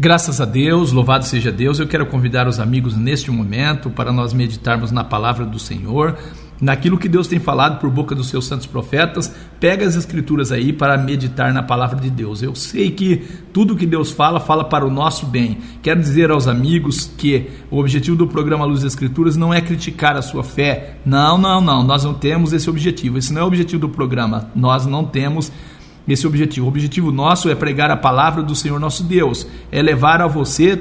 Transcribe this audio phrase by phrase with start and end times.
[0.00, 4.32] Graças a Deus, louvado seja Deus, eu quero convidar os amigos neste momento para nós
[4.32, 6.16] meditarmos na palavra do Senhor,
[6.60, 9.34] naquilo que Deus tem falado por boca dos seus santos profetas.
[9.58, 12.44] Pega as escrituras aí para meditar na palavra de Deus.
[12.44, 15.58] Eu sei que tudo que Deus fala, fala para o nosso bem.
[15.82, 20.16] Quero dizer aos amigos que o objetivo do programa Luz das Escrituras não é criticar
[20.16, 20.98] a sua fé.
[21.04, 23.18] Não, não, não, nós não temos esse objetivo.
[23.18, 24.48] Esse não é o objetivo do programa.
[24.54, 25.50] Nós não temos
[26.08, 26.66] esse objetivo.
[26.66, 30.78] O objetivo nosso é pregar a palavra do Senhor nosso Deus, é levar a você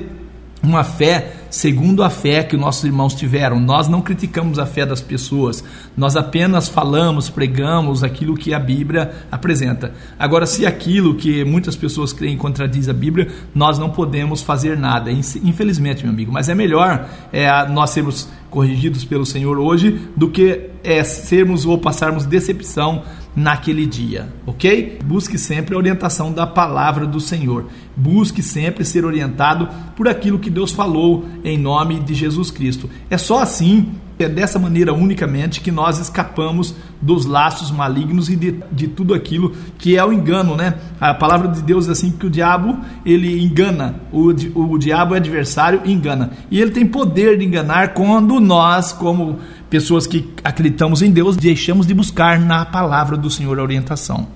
[0.64, 3.59] uma fé segundo a fé que nossos irmãos tiveram.
[3.59, 5.63] Nós não criticamos a fé das pessoas,
[5.95, 9.94] nós apenas falamos, pregamos aquilo que a Bíblia apresenta.
[10.18, 15.12] Agora, se aquilo que muitas pessoas creem contradiz a Bíblia, nós não podemos fazer nada,
[15.12, 16.32] infelizmente, meu amigo.
[16.32, 21.77] Mas é melhor é, nós sermos corrigidos pelo Senhor hoje do que é, sermos ou
[21.77, 23.03] passarmos decepção
[23.35, 24.97] naquele dia, ok?
[25.05, 27.65] Busque sempre a orientação da palavra do Senhor.
[27.95, 32.89] Busque sempre ser orientado por aquilo que Deus falou em nome de Jesus Cristo.
[33.09, 33.91] É só assim
[34.23, 39.54] é dessa maneira unicamente que nós escapamos dos laços malignos e de, de tudo aquilo
[39.77, 40.76] que é o engano, né?
[40.99, 45.18] A palavra de Deus é assim que o diabo ele engana, o, o diabo é
[45.18, 46.32] adversário engana.
[46.49, 51.85] E ele tem poder de enganar quando nós, como pessoas que acreditamos em Deus, deixamos
[51.85, 54.27] de buscar na palavra do Senhor a orientação.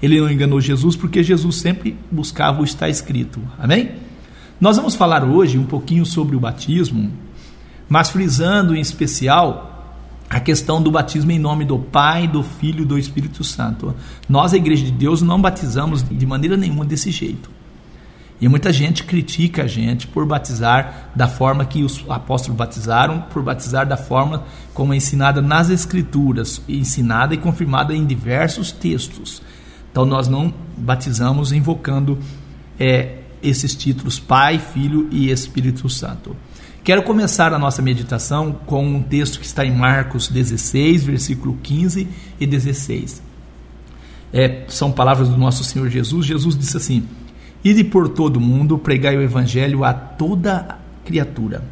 [0.00, 3.40] Ele não enganou Jesus porque Jesus sempre buscava o está escrito.
[3.58, 3.90] Amém?
[4.60, 7.10] Nós vamos falar hoje um pouquinho sobre o batismo,
[7.88, 9.68] mas frisando em especial
[10.28, 13.94] a questão do batismo em nome do Pai, do Filho e do Espírito Santo.
[14.28, 17.50] Nós, a Igreja de Deus, não batizamos de maneira nenhuma desse jeito.
[18.40, 23.42] E muita gente critica a gente por batizar da forma que os apóstolos batizaram, por
[23.42, 29.42] batizar da forma como é ensinada nas Escrituras, ensinada e confirmada em diversos textos.
[29.90, 32.18] Então nós não batizamos invocando
[32.78, 36.36] é, esses títulos Pai, Filho e Espírito Santo.
[36.88, 42.08] Quero começar a nossa meditação com um texto que está em Marcos 16, versículo 15
[42.40, 43.22] e 16.
[44.32, 46.24] É, são palavras do nosso Senhor Jesus.
[46.24, 47.06] Jesus disse assim:
[47.62, 51.62] Ide por todo o mundo, pregai o evangelho a toda criatura.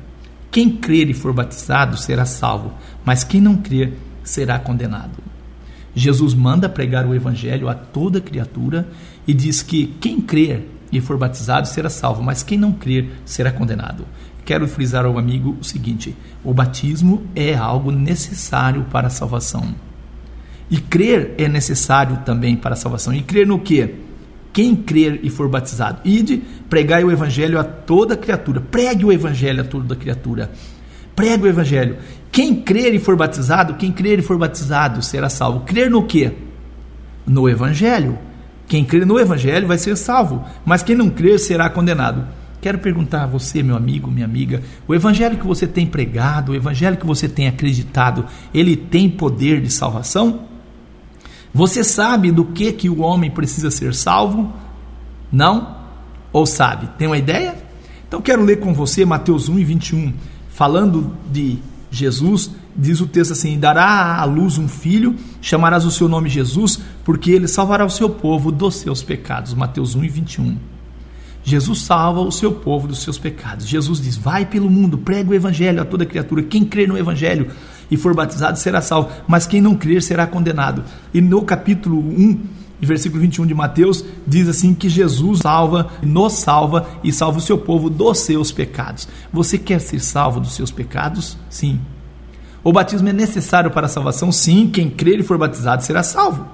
[0.50, 5.16] Quem crer e for batizado será salvo, mas quem não crer será condenado.
[5.94, 8.86] Jesus manda pregar o evangelho a toda criatura
[9.26, 13.50] e diz que quem crer e for batizado será salvo, mas quem não crer será
[13.50, 14.04] condenado.
[14.46, 19.74] Quero frisar ao amigo o seguinte: o batismo é algo necessário para a salvação.
[20.70, 23.12] E crer é necessário também para a salvação.
[23.12, 23.96] E crer no que?
[24.52, 28.60] Quem crer e for batizado, ide, pregai o evangelho a toda criatura.
[28.60, 30.50] Pregue o evangelho a toda criatura.
[31.14, 31.96] Pregue o evangelho.
[32.30, 35.60] Quem crer e for batizado, quem crer e for batizado será salvo.
[35.60, 36.32] Crer no que?
[37.26, 38.16] No evangelho.
[38.68, 42.24] Quem crer no evangelho vai ser salvo, mas quem não crer será condenado.
[42.60, 46.54] Quero perguntar a você, meu amigo, minha amiga, o evangelho que você tem pregado, o
[46.54, 50.40] evangelho que você tem acreditado, ele tem poder de salvação?
[51.54, 54.52] Você sabe do que que o homem precisa ser salvo?
[55.30, 55.76] Não?
[56.32, 56.88] Ou sabe?
[56.98, 57.56] Tem uma ideia?
[58.06, 60.12] Então quero ler com você Mateus 1 e 21,
[60.48, 61.58] falando de
[61.90, 66.80] Jesus, diz o texto assim: dará à luz um filho, chamarás o seu nome Jesus,
[67.04, 69.54] porque ele salvará o seu povo dos seus pecados.
[69.54, 70.75] Mateus 1 e 21.
[71.46, 73.68] Jesus salva o seu povo dos seus pecados.
[73.68, 76.42] Jesus diz: Vai pelo mundo, prega o evangelho a toda criatura.
[76.42, 77.46] Quem crer no evangelho
[77.88, 80.82] e for batizado será salvo, mas quem não crer será condenado.
[81.14, 82.40] E no capítulo 1,
[82.80, 87.56] versículo 21 de Mateus, diz assim que Jesus salva, nos salva e salva o seu
[87.56, 89.06] povo dos seus pecados.
[89.32, 91.38] Você quer ser salvo dos seus pecados?
[91.48, 91.80] Sim.
[92.64, 94.32] O batismo é necessário para a salvação?
[94.32, 94.68] Sim.
[94.68, 96.44] Quem crer e for batizado será salvo.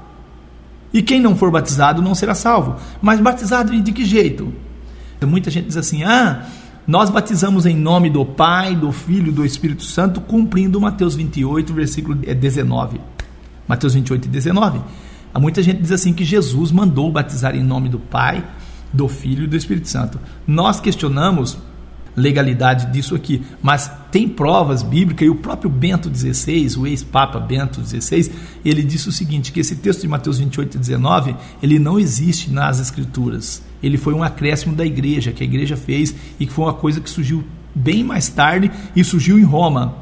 [0.92, 2.76] E quem não for batizado não será salvo.
[3.00, 4.53] Mas batizado de que jeito?
[5.27, 6.47] Muita gente diz assim: ah,
[6.87, 11.72] nós batizamos em nome do Pai, do Filho e do Espírito Santo, cumprindo Mateus 28,
[11.72, 13.00] versículo 19.
[13.69, 14.81] Mateus 28 e 19.
[15.33, 18.44] Há muita gente diz assim que Jesus mandou batizar em nome do Pai,
[18.93, 20.19] do Filho e do Espírito Santo.
[20.47, 21.57] Nós questionamos
[22.16, 27.82] legalidade disso aqui, mas tem provas bíblicas e o próprio Bento XVI, o ex-papa Bento
[27.84, 28.30] XVI,
[28.64, 32.50] ele disse o seguinte, que esse texto de Mateus 28 e 19, ele não existe
[32.50, 33.62] nas escrituras.
[33.82, 37.00] Ele foi um acréscimo da igreja, que a igreja fez e que foi uma coisa
[37.00, 37.44] que surgiu
[37.74, 39.97] bem mais tarde e surgiu em Roma,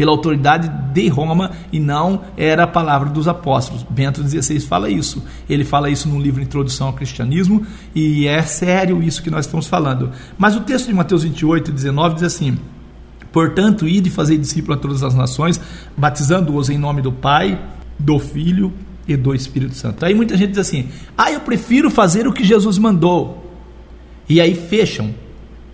[0.00, 3.82] pela autoridade de Roma e não era a palavra dos apóstolos.
[3.82, 5.22] Bento XVI fala isso.
[5.46, 9.66] Ele fala isso no livro Introdução ao Cristianismo e é sério isso que nós estamos
[9.66, 10.10] falando.
[10.38, 12.58] Mas o texto de Mateus 28, 19 diz assim:
[13.30, 15.60] Portanto, ide e fazei discípulo a todas as nações,
[15.94, 17.62] batizando-os em nome do Pai,
[17.98, 18.72] do Filho
[19.06, 20.06] e do Espírito Santo.
[20.06, 23.52] Aí muita gente diz assim: ah, eu prefiro fazer o que Jesus mandou.
[24.26, 25.14] E aí fecham.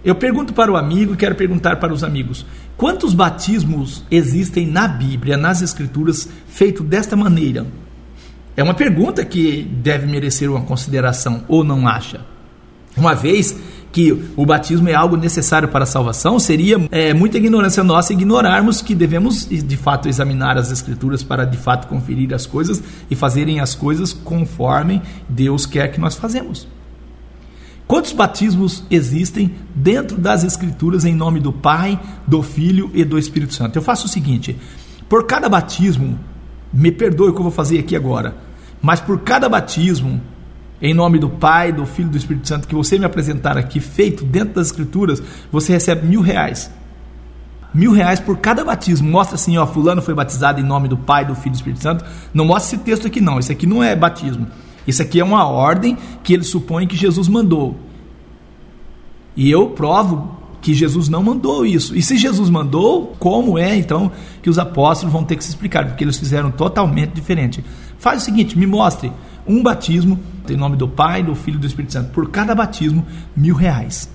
[0.07, 4.87] Eu pergunto para o amigo e quero perguntar para os amigos: quantos batismos existem na
[4.87, 7.67] Bíblia, nas Escrituras, feito desta maneira?
[8.57, 12.21] É uma pergunta que deve merecer uma consideração, ou não acha?
[12.97, 13.59] Uma vez
[13.91, 18.81] que o batismo é algo necessário para a salvação, seria é, muita ignorância nossa ignorarmos
[18.81, 22.81] que devemos de fato examinar as escrituras para de fato conferir as coisas
[23.11, 26.76] e fazerem as coisas conforme Deus quer que nós fazemos.
[27.87, 33.55] Quantos batismos existem dentro das escrituras em nome do Pai, do Filho e do Espírito
[33.55, 33.77] Santo?
[33.77, 34.57] Eu faço o seguinte:
[35.09, 36.19] por cada batismo,
[36.73, 38.37] me perdoe o que eu vou fazer aqui agora,
[38.83, 40.21] mas por cada batismo
[40.83, 43.81] em nome do Pai, do Filho e do Espírito Santo, que você me apresentar aqui,
[43.81, 46.71] feito dentro das Escrituras, você recebe mil reais.
[47.73, 49.09] Mil reais por cada batismo.
[49.09, 51.83] Mostra assim, ó, fulano foi batizado em nome do Pai, do Filho e do Espírito
[51.83, 52.05] Santo.
[52.33, 54.47] Não mostra esse texto aqui não, isso aqui não é batismo.
[54.87, 57.77] Isso aqui é uma ordem que ele supõe que Jesus mandou.
[59.37, 61.97] E eu provo que Jesus não mandou isso.
[61.97, 64.11] E se Jesus mandou, como é então
[64.43, 65.87] que os apóstolos vão ter que se explicar?
[65.87, 67.65] Porque eles fizeram totalmente diferente.
[67.99, 69.13] Faz o seguinte, me mostre
[69.47, 70.19] um batismo
[70.49, 72.11] em nome do Pai, do Filho e do Espírito Santo.
[72.11, 73.07] Por cada batismo,
[73.37, 74.11] mil reais.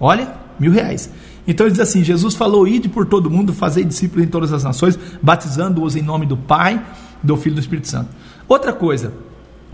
[0.00, 1.10] Olha, mil reais.
[1.46, 4.64] Então ele diz assim: Jesus falou: ide por todo mundo, fazei discípulos em todas as
[4.64, 6.84] nações, batizando-os em nome do Pai,
[7.22, 8.10] do Filho e do Espírito Santo.
[8.46, 9.12] Outra coisa,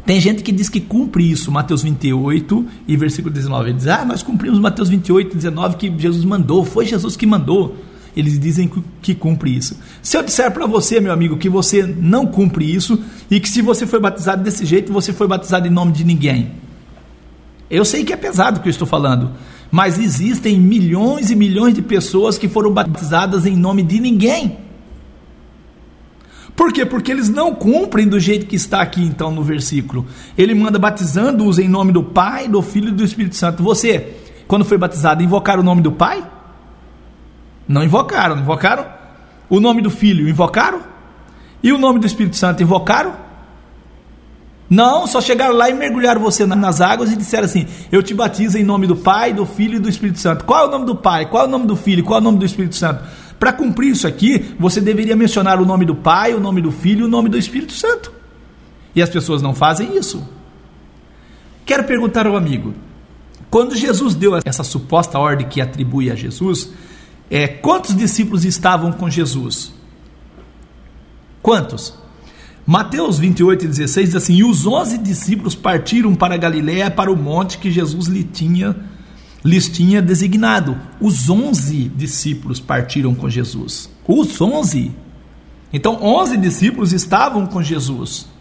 [0.05, 3.71] tem gente que diz que cumpre isso, Mateus 28 e versículo 19.
[3.71, 7.77] Ele diz: Ah, nós cumprimos Mateus 28 19 que Jesus mandou, foi Jesus que mandou
[8.17, 8.71] eles dizem
[9.03, 9.77] que cumpre isso.
[10.01, 12.99] Se eu disser para você, meu amigo, que você não cumpre isso
[13.31, 16.53] e que se você foi batizado desse jeito, você foi batizado em nome de ninguém.
[17.69, 19.33] Eu sei que é pesado o que eu estou falando,
[19.71, 24.59] mas existem milhões e milhões de pessoas que foram batizadas em nome de ninguém.
[26.57, 26.87] Por quê?
[26.87, 30.07] Porque eles não cumprem do jeito que está aqui então no versículo.
[30.39, 33.63] Ele manda batizando-os em nome do Pai, do Filho e do Espírito Santo.
[33.63, 34.15] Você,
[34.47, 36.25] quando foi batizado, invocar o nome do Pai?
[37.67, 38.87] Não invocaram, invocaram?
[39.49, 40.81] O nome do Filho invocaram?
[41.63, 43.25] E o nome do Espírito Santo invocaram?
[44.69, 48.57] Não, só chegaram lá e mergulharam você nas águas e disseram assim: Eu te batizo
[48.57, 50.45] em nome do Pai, do Filho e do Espírito Santo.
[50.45, 51.27] Qual é o nome do Pai?
[51.27, 52.03] Qual é o nome do Filho?
[52.03, 53.05] Qual é o nome do Espírito Santo?
[53.45, 57.01] Para cumprir isso aqui, você deveria mencionar o nome do Pai, o nome do Filho
[57.01, 58.11] e o nome do Espírito Santo.
[58.95, 60.27] E as pessoas não fazem isso.
[61.67, 62.73] Quero perguntar ao amigo:
[63.51, 66.73] quando Jesus deu essa suposta ordem que atribui a Jesus,
[67.31, 69.75] é, quantos discípulos estavam com Jesus?
[71.43, 71.93] Quantos?
[72.67, 77.17] Mateus 28 e 16 diz assim: E os onze discípulos partiram para Galiléia, para o
[77.17, 78.75] monte que Jesus lhe tinha,
[79.45, 80.77] lhes tinha designado.
[81.01, 83.91] Os onze discípulos partiram com Jesus.
[84.09, 84.93] Os onze.
[85.73, 88.33] Então, onze discípulos estavam com Jesus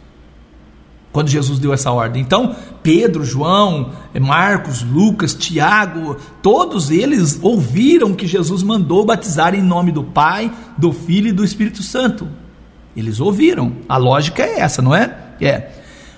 [1.14, 2.22] quando Jesus deu essa ordem.
[2.24, 9.92] Então, Pedro, João, Marcos, Lucas, Tiago, todos eles ouviram que Jesus mandou batizar em nome
[9.92, 12.28] do Pai, do Filho e do Espírito Santo.
[12.98, 13.74] Eles ouviram.
[13.88, 15.16] A lógica é essa, não é?
[15.40, 15.70] É.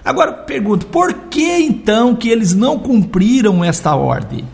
[0.03, 4.45] Agora pergunto, por que então que eles não cumpriram esta ordem?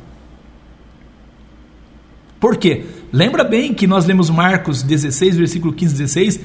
[2.42, 2.86] Por quê?
[3.14, 6.40] Lembra bem que nós lemos Marcos 16, versículo 15 16,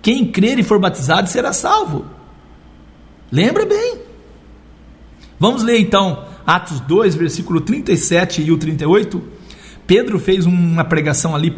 [0.00, 2.06] quem crer e for batizado será salvo.
[3.30, 3.98] Lembra bem.
[5.40, 9.20] Vamos ler então Atos 2, versículo 37 e o 38.
[9.84, 11.56] Pedro fez uma pregação ali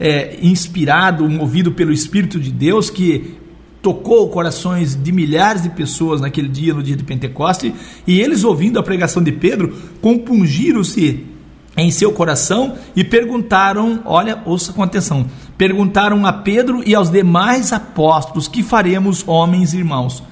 [0.00, 3.36] é, inspirado, movido pelo Espírito de Deus, que
[3.80, 7.72] tocou corações de milhares de pessoas naquele dia, no dia de Pentecoste,
[8.04, 11.31] e eles, ouvindo a pregação de Pedro, compungiram-se
[11.76, 15.26] em seu coração e perguntaram: olha, ouça com atenção,
[15.56, 20.22] perguntaram a Pedro e aos demais apóstolos: que faremos, homens e irmãos?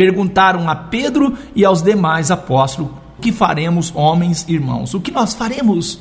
[0.00, 4.94] Perguntaram a Pedro e aos demais apóstolos: Que faremos, homens e irmãos?
[4.94, 6.00] O que nós faremos?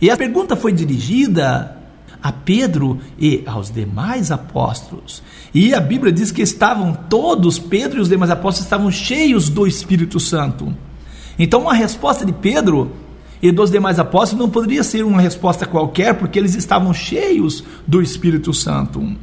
[0.00, 1.76] E a pergunta foi dirigida
[2.22, 5.24] a Pedro e aos demais apóstolos.
[5.52, 9.66] E a Bíblia diz que estavam todos, Pedro e os demais apóstolos, estavam cheios do
[9.66, 10.72] Espírito Santo.
[11.36, 12.92] Então, a resposta de Pedro
[13.42, 18.00] e dos demais apóstolos não poderia ser uma resposta qualquer, porque eles estavam cheios do
[18.00, 19.16] Espírito Santo.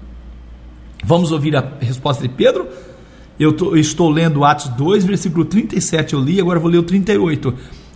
[1.04, 2.68] Vamos ouvir a resposta de Pedro?
[3.40, 7.54] Eu, tô, estou lendo Atos 2, versículo 37, eu li, agora vou ler o 38.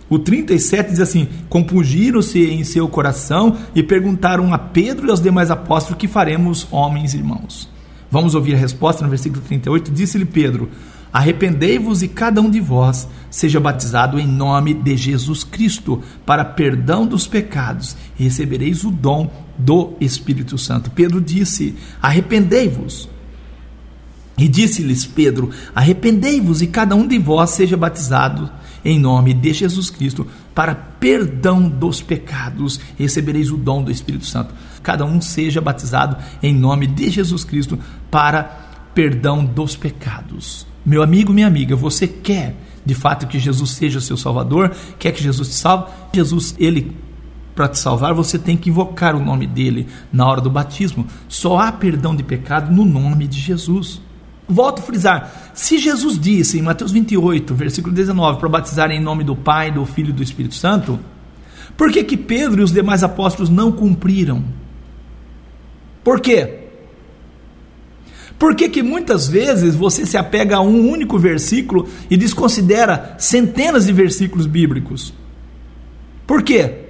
[0.08, 5.50] O 37 diz assim: Compungiram-se em seu coração e perguntaram a Pedro e aos demais
[5.50, 7.68] apóstolos: Que faremos, homens e irmãos?
[8.10, 9.90] Vamos ouvir a resposta no versículo 38.
[9.90, 10.70] Disse-lhe Pedro:
[11.14, 17.06] Arrependei-vos e cada um de vós seja batizado em nome de Jesus Cristo para perdão
[17.06, 20.90] dos pecados e recebereis o dom do Espírito Santo.
[20.90, 23.08] Pedro disse: Arrependei-vos
[24.36, 28.50] e disse-lhes Pedro: Arrependei-vos e cada um de vós seja batizado
[28.84, 34.52] em nome de Jesus Cristo para perdão dos pecados, recebereis o dom do Espírito Santo.
[34.82, 37.78] Cada um seja batizado em nome de Jesus Cristo
[38.10, 38.42] para
[38.92, 40.73] perdão dos pecados.
[40.84, 44.74] Meu amigo, minha amiga, você quer de fato que Jesus seja seu Salvador?
[44.98, 45.90] Quer que Jesus te salve?
[46.12, 46.94] Jesus, ele
[47.54, 51.06] para te salvar, você tem que invocar o nome dele na hora do batismo.
[51.28, 54.02] Só há perdão de pecado no nome de Jesus.
[54.48, 59.22] Volto a frisar: se Jesus disse em Mateus 28, versículo 19, para batizar em nome
[59.24, 60.98] do Pai, do Filho e do Espírito Santo,
[61.76, 64.44] por que, que Pedro e os demais apóstolos não cumpriram?
[66.02, 66.63] Por quê?
[68.38, 73.86] Por que, que muitas vezes você se apega a um único versículo e desconsidera centenas
[73.86, 75.14] de versículos bíblicos?
[76.26, 76.84] Por quê?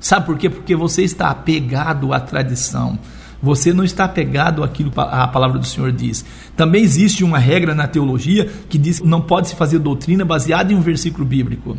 [0.00, 0.48] Sabe por quê?
[0.48, 2.98] Porque você está apegado à tradição.
[3.42, 6.24] Você não está apegado àquilo que a palavra do Senhor diz.
[6.56, 10.72] Também existe uma regra na teologia que diz que não pode se fazer doutrina baseada
[10.72, 11.76] em um versículo bíblico.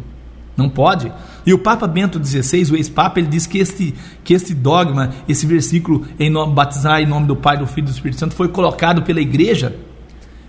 [0.60, 1.12] Não pode.
[1.46, 5.46] E o Papa Bento XVI, o ex-papa, ele diz que este, que este dogma, esse
[5.46, 8.50] versículo em nome, batizar em nome do Pai, do Filho e do Espírito Santo, foi
[8.50, 9.76] colocado pela igreja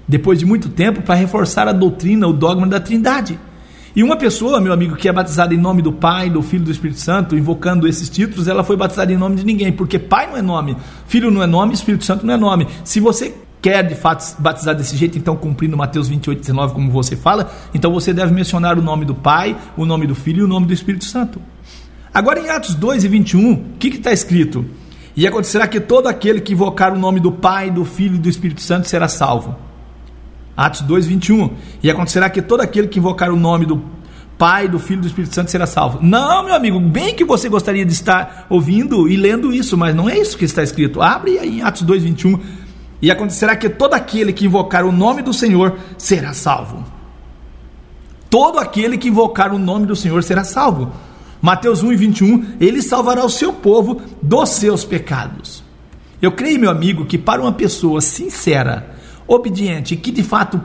[0.06, 3.38] depois de muito tempo para reforçar a doutrina, o dogma da Trindade.
[3.94, 6.64] E uma pessoa, meu amigo, que é batizada em nome do Pai, do Filho e
[6.64, 10.26] do Espírito Santo, invocando esses títulos, ela foi batizada em nome de ninguém, porque Pai
[10.26, 10.76] não é nome,
[11.06, 12.66] Filho não é nome, Espírito Santo não é nome.
[12.84, 17.16] Se você quer de fato batizar desse jeito, então cumprindo Mateus 28, 19, como você
[17.16, 20.48] fala, então você deve mencionar o nome do Pai, o nome do Filho e o
[20.48, 21.40] nome do Espírito Santo.
[22.12, 24.64] Agora em Atos 2 e 21, o que está escrito?
[25.16, 28.28] E acontecerá que todo aquele que invocar o nome do Pai, do Filho e do
[28.28, 29.56] Espírito Santo será salvo.
[30.56, 31.50] Atos 2, 21.
[31.82, 33.82] E acontecerá que todo aquele que invocar o nome do
[34.36, 35.98] Pai, do Filho e do Espírito Santo será salvo.
[36.00, 40.08] Não, meu amigo, bem que você gostaria de estar ouvindo e lendo isso, mas não
[40.08, 41.02] é isso que está escrito.
[41.02, 42.40] Abre aí em Atos 2, 21.
[43.02, 46.84] E acontecerá que todo aquele que invocar o nome do Senhor será salvo.
[48.28, 50.92] Todo aquele que invocar o nome do Senhor será salvo.
[51.40, 55.64] Mateus 1 e 21, ele salvará o seu povo dos seus pecados.
[56.20, 58.94] Eu creio, meu amigo, que para uma pessoa sincera,
[59.26, 60.60] obediente, que de fato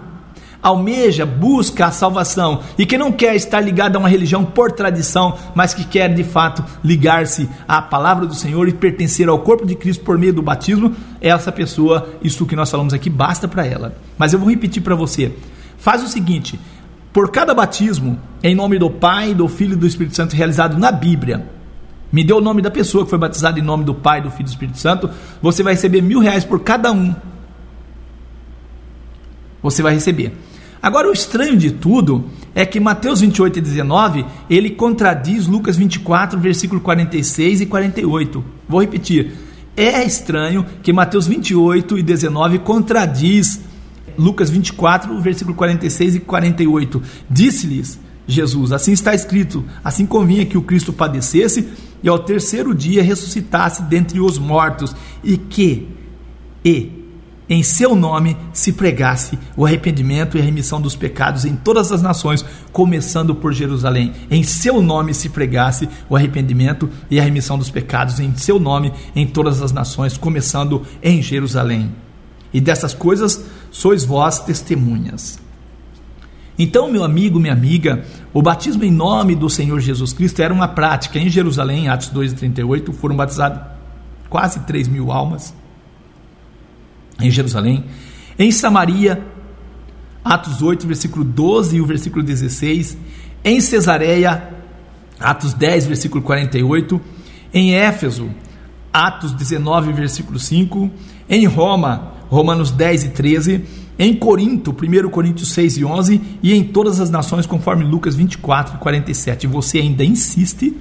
[0.65, 5.37] almeja, busca a salvação e que não quer estar ligado a uma religião por tradição,
[5.53, 9.75] mas que quer de fato ligar-se à palavra do Senhor e pertencer ao corpo de
[9.75, 13.95] Cristo por meio do batismo, essa pessoa, isso que nós falamos aqui, basta para ela.
[14.17, 15.31] Mas eu vou repetir para você:
[15.77, 16.59] faz o seguinte,
[17.13, 20.91] por cada batismo, em nome do Pai, do Filho e do Espírito Santo realizado na
[20.91, 21.47] Bíblia,
[22.11, 24.41] me dê o nome da pessoa que foi batizada em nome do Pai, do Filho
[24.41, 25.11] e do Espírito Santo,
[25.43, 27.13] você vai receber mil reais por cada um
[29.65, 30.31] você vai receber.
[30.85, 36.39] Agora, o estranho de tudo é que Mateus 28 e 19 ele contradiz Lucas 24,
[36.39, 38.45] versículo 46 e 48.
[38.69, 39.31] Vou repetir.
[39.75, 43.61] É estranho que Mateus 28 e 19 contradiz
[44.15, 47.01] Lucas 24, versículo 46 e 48.
[47.27, 51.67] Disse-lhes Jesus: Assim está escrito, assim convinha que o Cristo padecesse
[52.03, 55.87] e ao terceiro dia ressuscitasse dentre os mortos, e que,
[56.63, 56.94] e
[57.47, 62.01] em seu nome se pregasse o arrependimento e a remissão dos pecados em todas as
[62.01, 64.13] nações, começando por Jerusalém.
[64.31, 68.91] Em seu nome se pregasse o arrependimento e a remissão dos pecados em seu nome
[69.15, 71.93] em todas as nações, começando em Jerusalém.
[72.51, 75.37] E dessas coisas sois vós testemunhas.
[76.57, 80.69] Então, meu amigo, minha amiga, o batismo em nome do Senhor Jesus Cristo era uma
[80.69, 81.19] prática.
[81.19, 83.61] Em Jerusalém, Atos 2,38, foram batizados
[84.29, 85.53] quase 3 mil almas
[87.19, 87.85] em Jerusalém.
[88.37, 89.23] Em Samaria,
[90.23, 92.97] Atos 8, versículo 12 e o versículo 16.
[93.43, 94.49] Em Cesareia,
[95.19, 96.99] Atos 10, versículo 48.
[97.53, 98.29] Em Éfeso,
[98.91, 100.89] Atos 19, versículo 5.
[101.29, 103.65] Em Roma, Romanos 10 e 13.
[103.97, 106.21] Em Corinto, 1 Coríntios 6 e 11.
[106.41, 109.47] E em todas as nações, conforme Lucas 24 e 47.
[109.47, 110.75] Você ainda insiste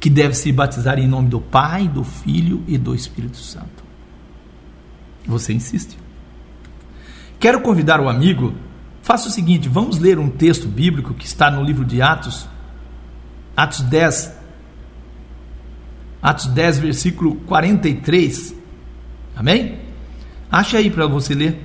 [0.00, 3.83] que deve se batizar em nome do Pai, do Filho e do Espírito Santo.
[5.26, 5.98] Você insiste.
[7.40, 8.54] Quero convidar o amigo,
[9.02, 12.48] faça o seguinte: vamos ler um texto bíblico que está no livro de Atos,
[13.56, 14.32] Atos 10,
[16.22, 18.54] Atos 10, versículo 43.
[19.36, 19.78] Amém?
[20.50, 21.62] Acha aí para você ler.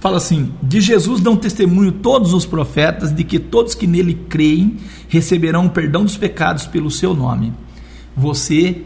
[0.00, 4.76] Fala assim: De Jesus dão testemunho todos os profetas de que todos que nele creem
[5.08, 7.52] receberão o perdão dos pecados pelo seu nome.
[8.16, 8.84] Você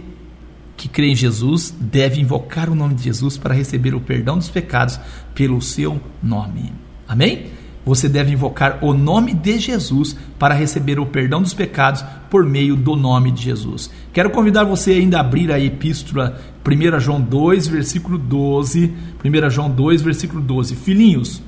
[0.83, 4.49] que crê em Jesus deve invocar o nome de Jesus para receber o perdão dos
[4.49, 4.99] pecados
[5.33, 6.73] pelo seu nome.
[7.07, 7.47] Amém?
[7.87, 12.75] Você deve invocar o nome de Jesus para receber o perdão dos pecados por meio
[12.75, 13.91] do nome de Jesus.
[14.13, 18.93] Quero convidar você ainda a abrir a epístola 1 João 2, versículo 12.
[19.25, 20.75] 1 João 2, versículo 12.
[20.75, 21.41] Filhinhos,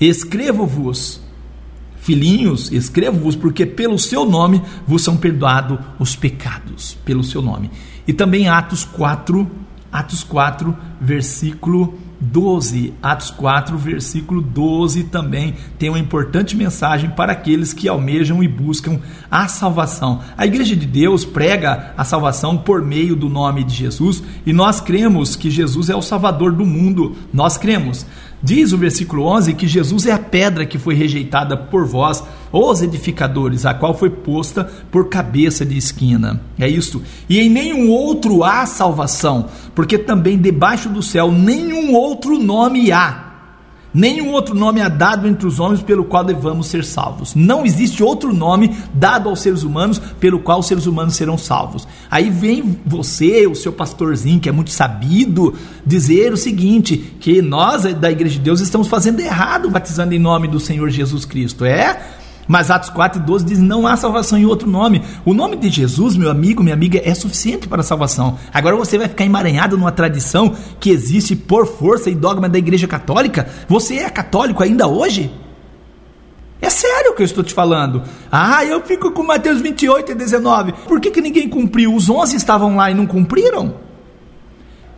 [0.00, 1.20] escrevo-vos
[2.08, 7.70] Filhinhos, escrevo-vos porque pelo seu nome vos são perdoados os pecados, pelo seu nome.
[8.08, 9.46] E também Atos 4,
[9.92, 17.72] Atos 4, versículo 12, Atos 4, versículo 12 também tem uma importante mensagem para aqueles
[17.72, 18.98] que almejam e buscam
[19.30, 20.20] a salvação.
[20.36, 24.80] A igreja de Deus prega a salvação por meio do nome de Jesus e nós
[24.80, 27.14] cremos que Jesus é o salvador do mundo.
[27.32, 28.04] Nós cremos.
[28.42, 32.82] Diz o versículo 11 que Jesus é a pedra que foi rejeitada por vós, os
[32.82, 36.40] edificadores, a qual foi posta por cabeça de esquina.
[36.58, 37.02] É isso.
[37.28, 43.27] E em nenhum outro há salvação, porque também debaixo do céu nenhum outro nome há
[43.92, 47.34] Nenhum outro nome é dado entre os homens pelo qual devamos ser salvos.
[47.34, 51.88] Não existe outro nome dado aos seres humanos pelo qual os seres humanos serão salvos.
[52.10, 55.54] Aí vem você, o seu pastorzinho, que é muito sabido,
[55.86, 60.48] dizer o seguinte: que nós da Igreja de Deus estamos fazendo errado batizando em nome
[60.48, 61.64] do Senhor Jesus Cristo.
[61.64, 62.17] É?
[62.48, 65.02] Mas Atos 4 e 12 diz: não há salvação em outro nome.
[65.24, 68.38] O nome de Jesus, meu amigo, minha amiga, é suficiente para a salvação.
[68.52, 72.88] Agora você vai ficar emaranhado numa tradição que existe por força e dogma da Igreja
[72.88, 73.46] Católica?
[73.68, 75.30] Você é católico ainda hoje?
[76.60, 78.02] É sério o que eu estou te falando.
[78.32, 80.72] Ah, eu fico com Mateus 28 e 19.
[80.88, 81.94] Por que, que ninguém cumpriu?
[81.94, 83.87] Os 11 estavam lá e não cumpriram?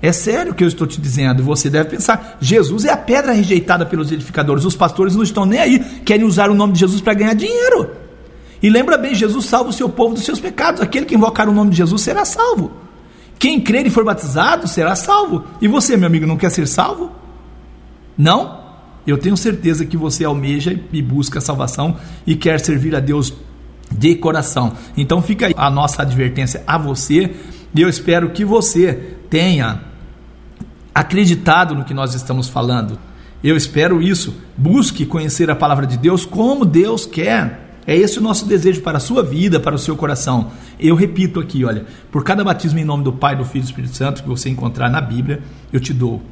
[0.02, 1.42] É sério o que eu estou te dizendo.
[1.42, 4.64] Você deve pensar: Jesus é a pedra rejeitada pelos edificadores.
[4.64, 7.90] Os pastores não estão nem aí, querem usar o nome de Jesus para ganhar dinheiro.
[8.62, 10.80] E lembra bem: Jesus salva o seu povo dos seus pecados.
[10.80, 12.73] Aquele que invocar o nome de Jesus será salvo.
[13.38, 15.45] Quem crer e for batizado será salvo.
[15.61, 17.11] E você, meu amigo, não quer ser salvo?
[18.16, 18.61] Não?
[19.07, 23.33] Eu tenho certeza que você almeja e busca a salvação e quer servir a Deus
[23.90, 24.75] de coração.
[24.97, 27.35] Então fica aí a nossa advertência a você.
[27.75, 28.92] E eu espero que você
[29.30, 29.90] tenha
[30.95, 32.99] acreditado no que nós estamos falando.
[33.43, 34.35] Eu espero isso.
[34.57, 37.69] Busque conhecer a palavra de Deus como Deus quer.
[37.87, 40.53] É esse o nosso desejo para a sua vida, para o seu coração.
[40.79, 43.67] Eu repito aqui, olha, por cada batismo em nome do Pai, do Filho e do
[43.67, 46.23] Espírito Santo que você encontrar na Bíblia, eu te dou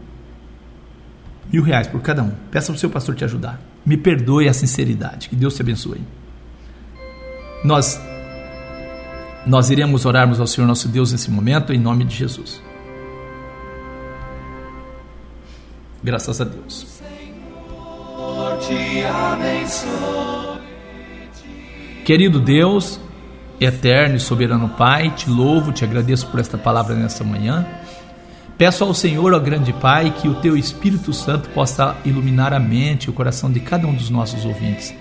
[1.51, 2.33] mil reais por cada um.
[2.51, 3.61] Peça para o seu pastor te ajudar.
[3.85, 5.29] Me perdoe a sinceridade.
[5.29, 6.03] Que Deus te abençoe.
[7.65, 8.01] Nós,
[9.47, 12.68] nós iremos orarmos ao Senhor nosso Deus nesse momento, em nome de Jesus.
[16.03, 17.01] Graças a Deus.
[22.05, 23.01] Querido Deus,
[23.61, 27.67] eterno e soberano Pai, te louvo, te agradeço por esta palavra nesta manhã.
[28.57, 33.05] Peço ao Senhor, ó grande Pai, que o teu Espírito Santo possa iluminar a mente
[33.05, 34.95] e o coração de cada um dos nossos ouvintes.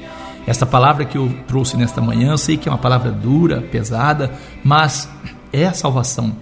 [0.45, 4.31] Esta palavra que eu trouxe nesta manhã, eu sei que é uma palavra dura, pesada,
[4.63, 5.09] mas
[5.51, 6.35] é a salvação,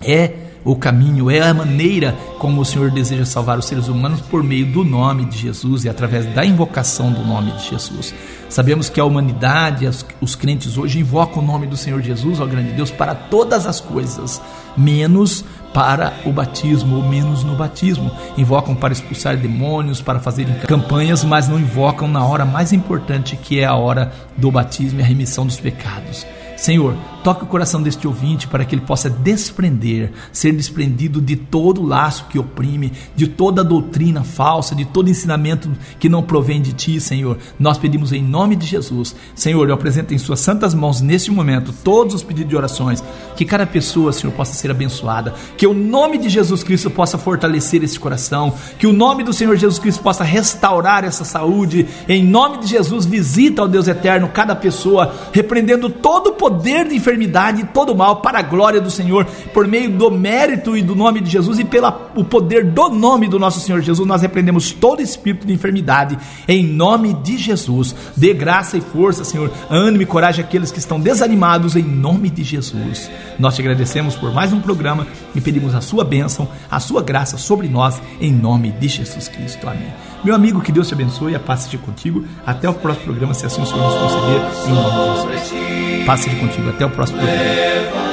[0.00, 4.42] é o caminho, é a maneira como o Senhor deseja salvar os seres humanos por
[4.42, 8.14] meio do nome de Jesus e através da invocação do nome de Jesus.
[8.48, 9.88] Sabemos que a humanidade,
[10.20, 13.80] os crentes hoje invocam o nome do Senhor Jesus, ó grande Deus, para todas as
[13.80, 14.40] coisas,
[14.76, 18.10] menos para o batismo, ou menos no batismo.
[18.38, 23.58] Invocam para expulsar demônios, para fazerem campanhas, mas não invocam na hora mais importante, que
[23.58, 26.24] é a hora do batismo e a remissão dos pecados.
[26.56, 31.82] Senhor, toque o coração deste ouvinte para que ele possa desprender, ser desprendido de todo
[31.82, 37.00] laço que oprime, de toda doutrina falsa, de todo ensinamento que não provém de ti,
[37.00, 37.38] Senhor.
[37.58, 39.16] Nós pedimos em nome de Jesus.
[39.34, 43.02] Senhor, eu apresento em suas santas mãos neste momento todos os pedidos de orações,
[43.36, 47.82] que cada pessoa, Senhor, possa ser abençoada, que o nome de Jesus Cristo possa fortalecer
[47.82, 51.86] esse coração, que o nome do Senhor Jesus Cristo possa restaurar essa saúde.
[52.08, 56.94] Em nome de Jesus, visita, ó Deus eterno, cada pessoa, repreendendo todo o poder de
[56.94, 60.94] enfermidade e todo mal para a glória do Senhor, por meio do mérito e do
[60.94, 61.90] nome de Jesus e pelo
[62.28, 67.14] poder do nome do nosso Senhor Jesus, nós repreendemos todo espírito de enfermidade em nome
[67.14, 67.96] de Jesus.
[68.14, 72.44] Dê graça e força, Senhor, ânimo e coragem àqueles que estão desanimados em nome de
[72.44, 73.10] Jesus.
[73.38, 77.38] Nós te agradecemos por mais um programa e pedimos a sua bênção, a sua graça
[77.38, 79.66] sobre nós em nome de Jesus Cristo.
[79.66, 80.13] Amém.
[80.24, 82.26] Meu amigo, que Deus te abençoe e a paz seja contigo.
[82.46, 86.06] Até o próximo programa, se assim o Senhor nos conceder, em nome de Jesus.
[86.06, 86.70] Paz seja contigo.
[86.70, 88.03] Até o próximo programa.